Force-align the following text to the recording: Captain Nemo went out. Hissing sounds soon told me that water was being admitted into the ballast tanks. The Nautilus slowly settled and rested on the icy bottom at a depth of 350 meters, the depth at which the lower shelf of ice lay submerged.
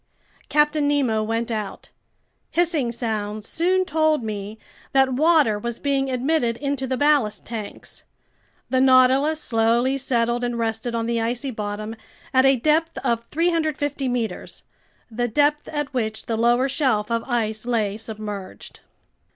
Captain 0.49 0.87
Nemo 0.87 1.21
went 1.21 1.51
out. 1.51 1.89
Hissing 2.49 2.91
sounds 2.91 3.47
soon 3.47 3.85
told 3.85 4.23
me 4.23 4.57
that 4.93 5.13
water 5.13 5.59
was 5.59 5.77
being 5.77 6.09
admitted 6.09 6.57
into 6.57 6.87
the 6.87 6.97
ballast 6.97 7.45
tanks. 7.45 8.01
The 8.71 8.81
Nautilus 8.81 9.39
slowly 9.39 9.99
settled 9.99 10.43
and 10.43 10.57
rested 10.57 10.95
on 10.95 11.05
the 11.05 11.21
icy 11.21 11.51
bottom 11.51 11.95
at 12.33 12.47
a 12.47 12.55
depth 12.55 12.97
of 13.03 13.25
350 13.25 14.07
meters, 14.07 14.63
the 15.11 15.27
depth 15.27 15.67
at 15.67 15.93
which 15.93 16.25
the 16.25 16.35
lower 16.35 16.67
shelf 16.67 17.11
of 17.11 17.23
ice 17.27 17.67
lay 17.67 17.95
submerged. 17.95 18.79